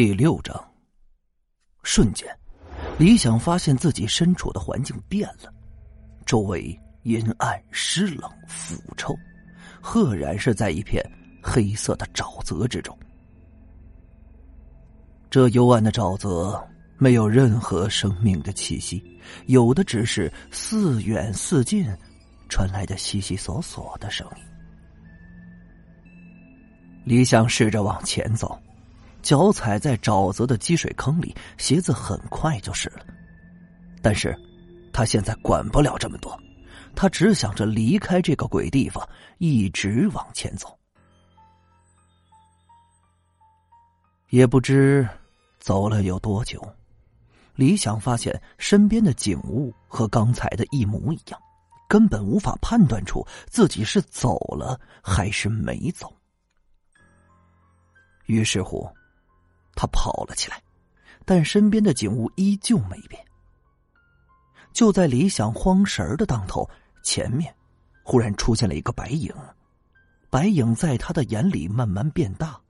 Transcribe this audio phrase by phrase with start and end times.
[0.00, 0.58] 第六章。
[1.82, 2.26] 瞬间，
[2.98, 5.52] 李想发现自己身处的环境变了，
[6.24, 9.14] 周围阴暗、湿冷、腐臭，
[9.78, 11.04] 赫然是在一片
[11.42, 12.98] 黑色的沼泽之中。
[15.28, 19.04] 这幽暗的沼泽没有任何生命的气息，
[19.48, 21.86] 有的只是似远似近
[22.48, 24.42] 传来的悉悉索索的声音。
[27.04, 28.58] 李想试着往前走，
[29.22, 33.04] 脚踩在沼泽的积水坑里，鞋子很快就湿了。
[34.02, 34.36] 但是，
[34.92, 36.38] 他现在管不了这么多，
[36.94, 39.06] 他只想着离开这个鬼地方，
[39.38, 40.76] 一直往前走。
[44.30, 45.08] 也不知
[45.58, 46.60] 走了有多久，
[47.54, 51.40] 李想发现身边的景物和刚才的一模一样，
[51.88, 56.10] 根本无法判断出自己是走了还是没走。
[58.26, 58.88] 于是乎，
[59.80, 60.62] 他跑了起来，
[61.24, 63.24] 但身边的景物依旧没变。
[64.74, 66.68] 就在李想慌神的当头，
[67.02, 67.54] 前面
[68.02, 69.34] 忽然出现了一个白影，
[70.28, 72.60] 白影在他的眼里慢慢变大，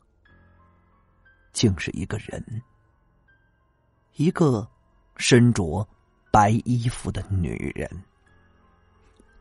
[1.52, 2.62] 竟是一个人，
[4.14, 4.64] 一个
[5.16, 5.84] 身着
[6.30, 7.90] 白衣服的女人。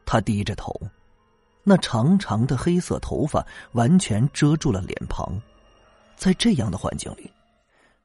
[0.07, 0.73] 她低着头，
[1.63, 5.39] 那长长的黑色头发完全遮住了脸庞。
[6.15, 7.31] 在这样的环境里，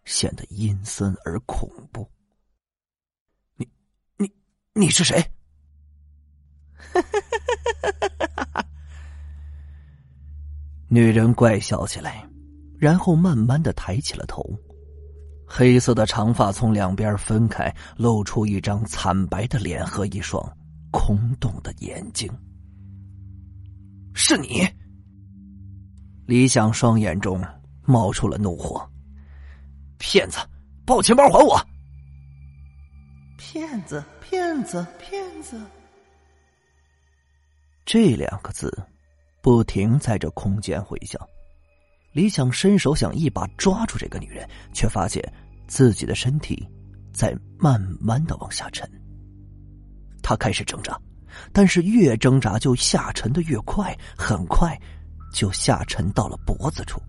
[0.05, 2.09] 显得阴森而恐怖。
[3.57, 3.69] 你、
[4.17, 4.33] 你、
[4.73, 5.25] 你是谁？
[10.89, 12.29] 女人怪笑起来，
[12.79, 14.45] 然后慢慢的抬起了头，
[15.47, 20.57] 黑色的长发从两边分开，露出一张惨白的脸和一双
[20.91, 22.31] 空洞的眼睛。
[24.15, 24.67] 是你，
[26.27, 27.43] 李想双眼中。
[27.87, 28.91] 冒出了怒火！
[29.99, 30.39] 骗子，
[30.87, 31.61] 把我钱包还我！
[33.37, 35.61] 骗子，骗子，骗子！
[37.85, 38.73] 这两个字
[39.43, 41.21] 不停在这空间回响。
[42.13, 45.23] 李想伸手想一把抓住这个女人，却发现
[45.67, 46.67] 自己的身体
[47.13, 48.89] 在慢慢的往下沉。
[50.23, 50.99] 他开始挣扎，
[51.53, 54.81] 但是越挣扎就下沉的越快，很快
[55.33, 57.03] 就下沉到了脖子处。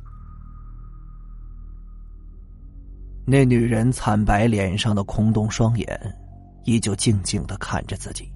[3.27, 6.17] 那女人惨白脸上的空洞双眼，
[6.63, 8.31] 依旧静静的看着自己，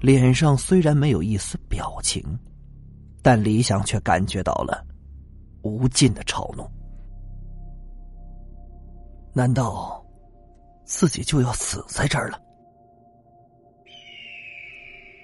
[0.00, 2.22] 脸上虽然没有一丝表情，
[3.22, 4.86] 但李想却感觉到了
[5.62, 6.70] 无尽的嘲弄。
[9.32, 10.04] 难道
[10.84, 12.38] 自己就要死在这儿了？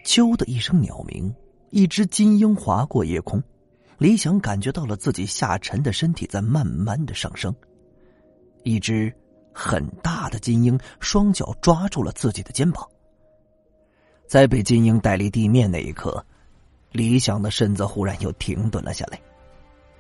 [0.02, 1.34] 啾的一声鸟鸣，
[1.70, 3.42] 一只金鹰划过夜空，
[3.98, 7.54] 李想感觉到了自己下沉的身体在慢慢的上升。
[8.62, 9.12] 一只
[9.52, 12.88] 很大的金鹰双脚抓住了自己的肩膀，
[14.26, 16.24] 在被金鹰带离地面那一刻，
[16.90, 19.20] 李想的身子忽然又停顿了下来。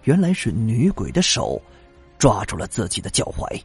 [0.04, 1.60] 原来是女鬼的手
[2.18, 3.62] 抓住了自己的脚踝。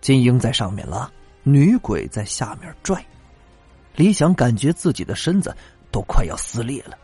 [0.00, 1.10] 金鹰在上面拉，
[1.42, 3.04] 女鬼在下面拽。
[3.94, 5.54] 李想感觉自己的身子
[5.90, 6.96] 都快要撕裂了，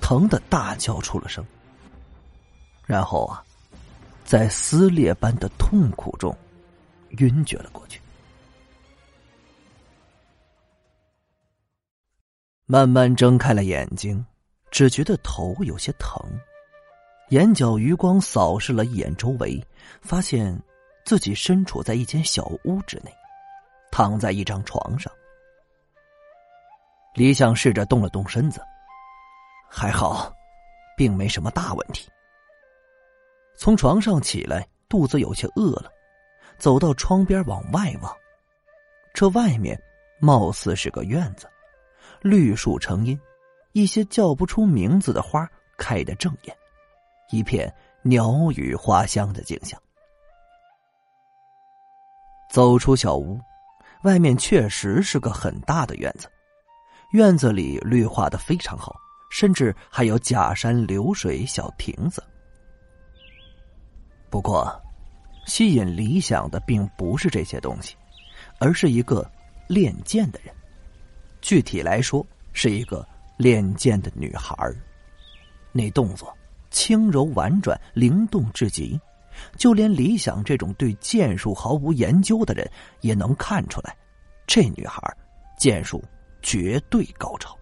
[0.00, 1.44] 疼的大叫出了声。
[2.86, 3.44] 然后啊。
[4.30, 6.32] 在撕裂般的痛苦中，
[7.18, 8.00] 晕厥了过去。
[12.64, 14.24] 慢慢睁开了眼睛，
[14.70, 16.16] 只觉得头有些疼，
[17.30, 19.60] 眼角余光扫视了一眼周围，
[20.00, 20.56] 发现
[21.04, 23.12] 自己身处在一间小屋之内，
[23.90, 25.12] 躺在一张床上。
[27.14, 28.62] 李想试着动了动身子，
[29.68, 30.32] 还好，
[30.96, 32.08] 并没什么大问题。
[33.60, 35.92] 从床上起来，肚子有些饿了，
[36.56, 38.10] 走到窗边往外望。
[39.12, 39.78] 这外面
[40.18, 41.46] 貌似是个院子，
[42.22, 43.20] 绿树成荫，
[43.72, 46.56] 一些叫不出名字的花开得正艳，
[47.30, 49.78] 一片鸟语花香的景象。
[52.50, 53.38] 走出小屋，
[54.04, 56.26] 外面确实是个很大的院子，
[57.12, 58.96] 院子里绿化的非常好，
[59.30, 62.24] 甚至还有假山流水小亭子。
[64.30, 64.80] 不过，
[65.46, 67.96] 吸引理想的并不是这些东西，
[68.60, 69.28] 而是一个
[69.66, 70.54] 练剑的人。
[71.40, 73.06] 具体来说，是一个
[73.36, 74.54] 练剑的女孩
[75.72, 76.32] 那动作
[76.70, 79.00] 轻柔婉转，灵动至极，
[79.56, 83.96] 就连理想这种对剑术毫无研究的人也能看出来，
[84.46, 85.02] 这女孩
[85.58, 86.04] 剑术
[86.40, 87.56] 绝对高超。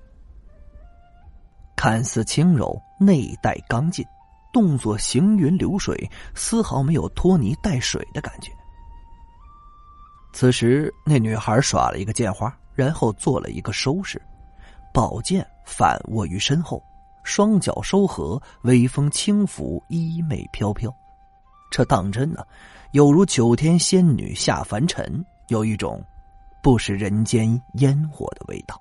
[1.75, 4.05] 看似轻柔，内带刚劲。
[4.53, 8.51] 动作行云流水，丝毫没有拖泥带水的感觉。
[10.33, 14.21] 此时，那女孩耍了一个剑花，然后做了一个收拾，
[14.93, 16.83] 宝剑反握于身后，
[17.25, 20.95] 双脚收合，微风轻拂，衣袂飘飘。
[21.71, 22.45] 这当真呢，
[22.93, 26.03] 有如九天仙女下凡尘，有一种
[26.63, 28.81] 不食人间烟火的味道。